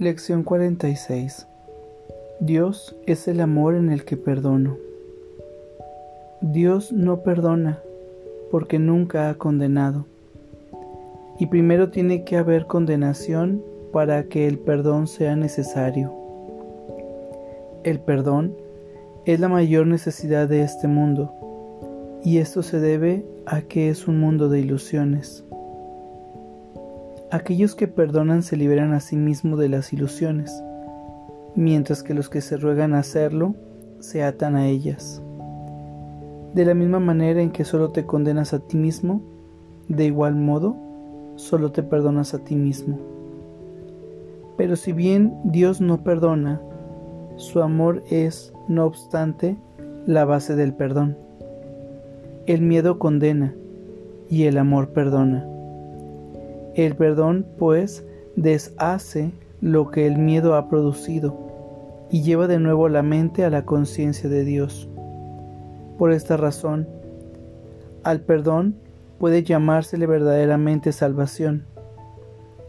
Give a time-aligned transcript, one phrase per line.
[0.00, 1.48] Lección 46
[2.38, 4.76] Dios es el amor en el que perdono.
[6.40, 7.80] Dios no perdona
[8.52, 10.06] porque nunca ha condenado.
[11.40, 13.60] Y primero tiene que haber condenación
[13.92, 16.14] para que el perdón sea necesario.
[17.82, 18.56] El perdón
[19.24, 21.34] es la mayor necesidad de este mundo,
[22.22, 25.44] y esto se debe a que es un mundo de ilusiones.
[27.30, 30.62] Aquellos que perdonan se liberan a sí mismos de las ilusiones,
[31.54, 33.54] mientras que los que se ruegan a hacerlo
[34.00, 35.20] se atan a ellas.
[36.54, 39.20] De la misma manera en que solo te condenas a ti mismo,
[39.88, 40.74] de igual modo,
[41.36, 42.98] solo te perdonas a ti mismo.
[44.56, 46.62] Pero si bien Dios no perdona,
[47.36, 49.58] su amor es, no obstante,
[50.06, 51.18] la base del perdón.
[52.46, 53.54] El miedo condena
[54.30, 55.46] y el amor perdona.
[56.78, 58.04] El perdón, pues,
[58.36, 63.64] deshace lo que el miedo ha producido y lleva de nuevo la mente a la
[63.64, 64.88] conciencia de Dios.
[65.98, 66.88] Por esta razón,
[68.04, 68.76] al perdón
[69.18, 71.66] puede llamársele verdaderamente salvación.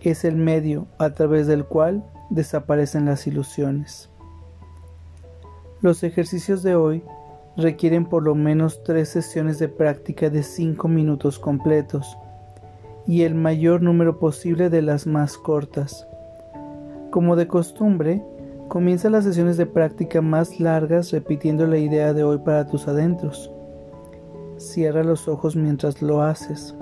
[0.02, 4.10] Es el medio a través del cual desaparecen las ilusiones.
[5.82, 7.04] Los ejercicios de hoy
[7.58, 12.18] requieren por lo menos tres sesiones de práctica de cinco minutos completos
[13.10, 16.08] y el mayor número posible de las más cortas.
[17.10, 18.24] Como de costumbre,
[18.68, 23.52] comienza las sesiones de práctica más largas repitiendo la idea de hoy para tus adentros.
[24.58, 26.76] Cierra los ojos mientras lo haces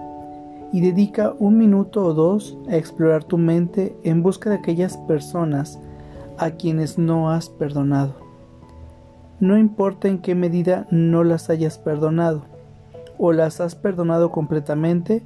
[0.74, 5.80] y dedica un minuto o dos a explorar tu mente en busca de aquellas personas
[6.38, 8.16] a quienes no has perdonado.
[9.40, 12.44] No importa en qué medida no las hayas perdonado,
[13.18, 15.24] o las has perdonado completamente,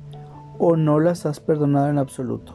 [0.63, 2.53] o no las has perdonado en absoluto.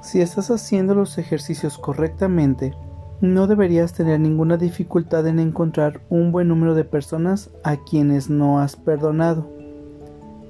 [0.00, 2.72] Si estás haciendo los ejercicios correctamente,
[3.20, 8.60] no deberías tener ninguna dificultad en encontrar un buen número de personas a quienes no
[8.60, 9.46] has perdonado.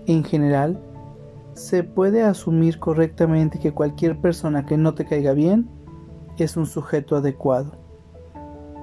[0.07, 0.79] En general,
[1.55, 5.69] se puede asumir correctamente que cualquier persona que no te caiga bien
[6.39, 7.73] es un sujeto adecuado.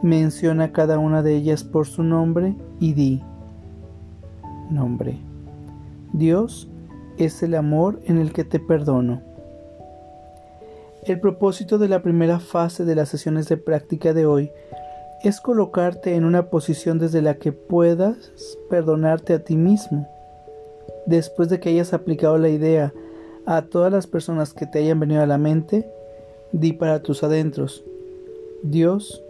[0.04, 3.24] Menciona cada una de ellas por su nombre y di
[4.70, 5.18] nombre.
[6.18, 6.70] Dios
[7.18, 9.22] es el amor en el que te perdono.
[11.04, 14.50] El propósito de la primera fase de las sesiones de práctica de hoy
[15.26, 18.32] es colocarte en una posición desde la que puedas
[18.70, 20.08] perdonarte a ti mismo.
[21.06, 22.94] Después de que hayas aplicado la idea
[23.46, 25.86] a todas las personas que te hayan venido a la mente,
[26.54, 27.84] di para tus adentros,
[28.64, 29.22] Dios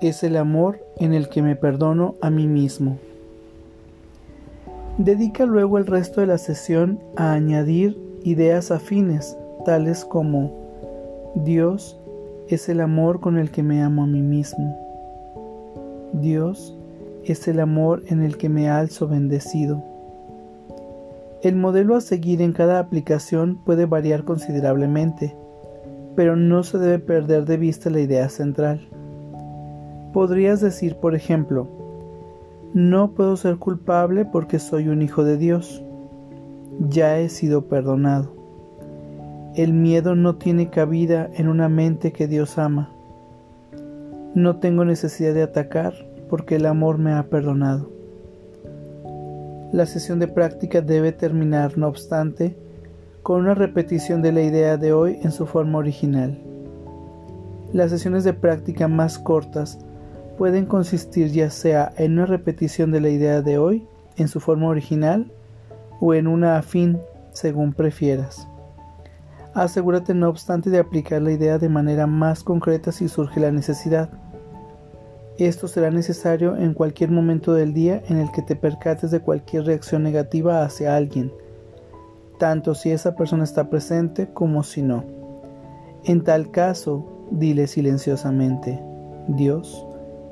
[0.00, 2.96] es el amor en el que me perdono a mí mismo.
[4.98, 10.52] Dedica luego el resto de la sesión a añadir ideas afines, tales como
[11.36, 12.00] Dios
[12.48, 14.76] es el amor con el que me amo a mí mismo.
[16.14, 16.76] Dios
[17.22, 19.84] es el amor en el que me alzo bendecido.
[21.42, 25.36] El modelo a seguir en cada aplicación puede variar considerablemente,
[26.16, 28.88] pero no se debe perder de vista la idea central.
[30.12, 31.68] Podrías decir, por ejemplo,
[32.74, 35.82] no puedo ser culpable porque soy un hijo de Dios.
[36.80, 38.34] Ya he sido perdonado.
[39.54, 42.92] El miedo no tiene cabida en una mente que Dios ama.
[44.34, 45.94] No tengo necesidad de atacar
[46.28, 47.90] porque el amor me ha perdonado.
[49.72, 52.56] La sesión de práctica debe terminar, no obstante,
[53.22, 56.38] con una repetición de la idea de hoy en su forma original.
[57.72, 59.78] Las sesiones de práctica más cortas
[60.38, 64.68] pueden consistir ya sea en una repetición de la idea de hoy en su forma
[64.68, 65.30] original
[66.00, 66.98] o en una afín
[67.32, 68.48] según prefieras.
[69.52, 74.10] Asegúrate no obstante de aplicar la idea de manera más concreta si surge la necesidad.
[75.38, 79.64] Esto será necesario en cualquier momento del día en el que te percates de cualquier
[79.64, 81.32] reacción negativa hacia alguien,
[82.38, 85.04] tanto si esa persona está presente como si no.
[86.04, 88.80] En tal caso, dile silenciosamente,
[89.28, 89.87] Dios,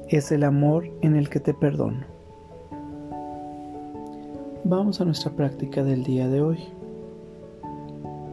[0.09, 2.05] es el amor en el que te perdono.
[4.63, 6.65] Vamos a nuestra práctica del día de hoy.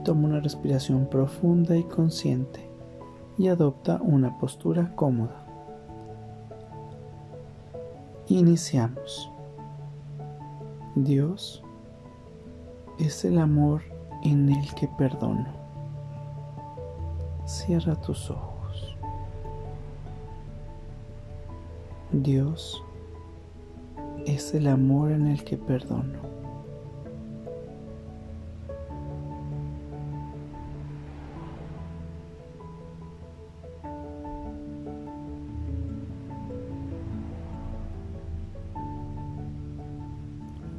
[0.03, 2.69] Toma una respiración profunda y consciente
[3.39, 5.45] y adopta una postura cómoda.
[8.27, 9.31] Iniciamos.
[10.95, 11.63] Dios
[12.99, 13.81] es el amor
[14.23, 15.47] en el que perdono.
[17.45, 18.52] Cierra tus ojos.
[22.13, 22.83] Dios
[24.27, 26.21] es el amor en el que perdono.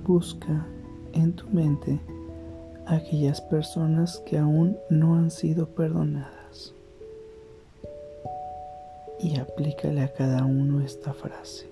[0.06, 0.64] Busca
[1.14, 1.98] en tu mente
[2.86, 6.43] aquellas personas que aún no han sido perdonadas
[9.20, 11.66] y aplícale a cada uno esta frase.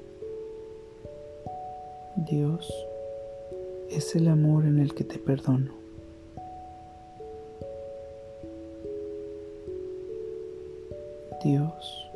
[2.16, 2.72] Dios
[3.90, 5.72] es el amor en el que te perdono.
[11.42, 12.08] Dios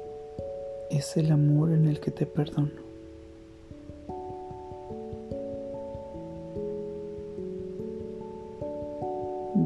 [0.91, 2.87] es el amor en el que te perdono.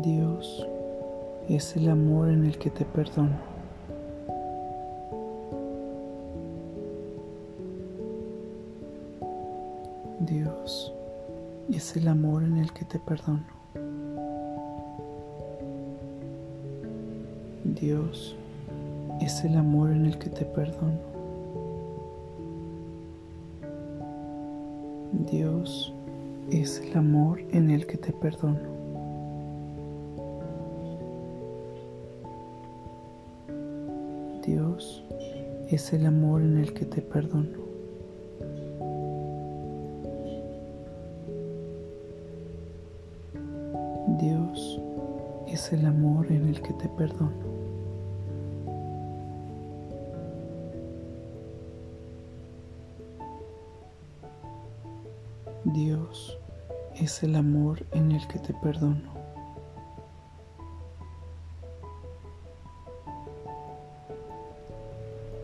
[0.02, 0.66] Dios
[1.48, 3.49] es el amor en el que te perdono.
[10.20, 10.92] Dios
[11.72, 13.42] es el amor en el que te perdono.
[17.64, 18.36] Dios
[19.22, 20.98] es el amor en el que te perdono.
[25.32, 25.94] Dios
[26.50, 28.60] es el amor en el que te perdono.
[34.44, 35.02] Dios
[35.70, 37.69] es el amor en el que te perdono.
[45.60, 47.32] Es el amor en el que te perdono.
[55.64, 56.38] Dios
[56.98, 59.12] es el amor en el que te perdono.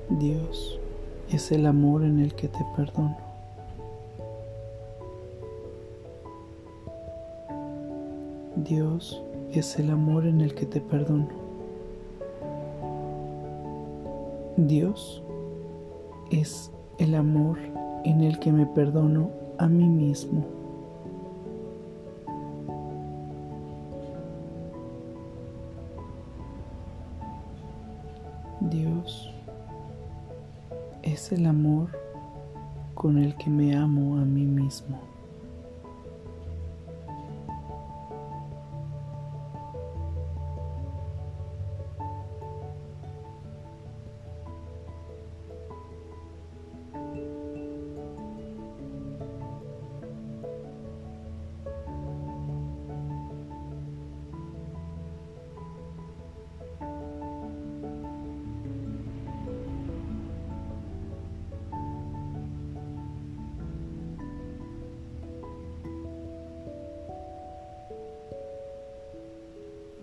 [0.09, 0.81] Dios
[1.31, 3.19] es el amor en el que te perdono.
[8.57, 9.23] Dios
[9.53, 11.29] es el amor en el que te perdono.
[14.57, 15.23] Dios
[16.31, 17.59] es el amor
[18.05, 20.45] en el que me perdono a mí mismo.
[28.61, 29.31] Dios
[31.03, 31.91] es el amor
[32.95, 35.16] con el que me amo a mí mismo.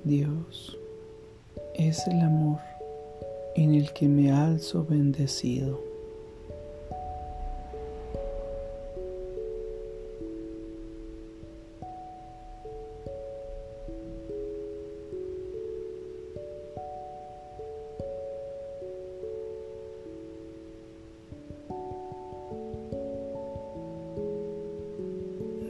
[0.06, 0.78] Dios
[1.76, 2.60] es el amor
[3.56, 5.80] en el que me alzo bendecido.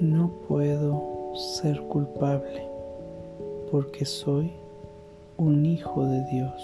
[0.01, 2.72] No puedo ser culpable
[3.73, 4.51] porque soy
[5.35, 6.61] un hijo de Dios.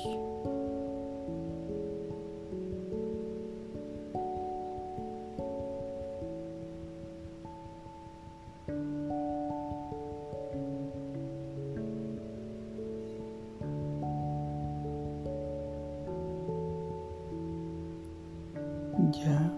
[19.11, 19.51] Ya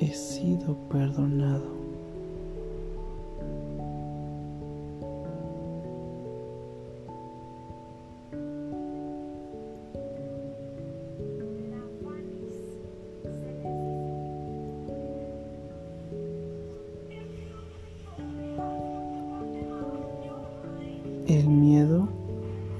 [0.00, 1.79] he sido perdonado.
[21.30, 22.08] El miedo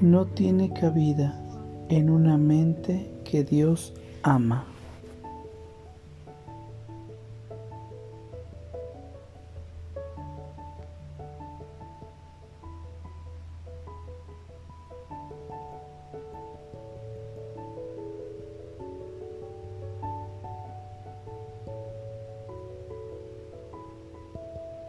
[0.01, 1.41] no tiene cabida
[1.89, 4.65] en una mente que Dios ama.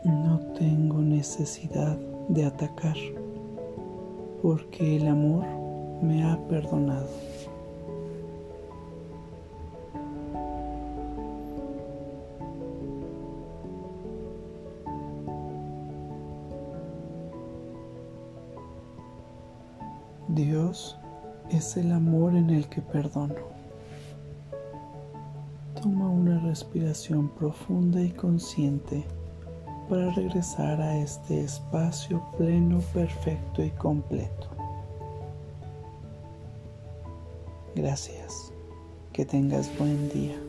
[0.04, 1.96] No tengo necesidad
[2.28, 2.98] de atacar
[4.42, 5.46] porque el amor
[6.02, 7.08] me ha perdonado.
[20.28, 20.98] Dios
[21.50, 23.36] es el amor en el que perdono.
[25.82, 29.06] Toma una respiración profunda y consciente
[29.92, 34.48] para regresar a este espacio pleno, perfecto y completo.
[37.76, 38.54] Gracias.
[39.12, 40.42] Que tengas buen día.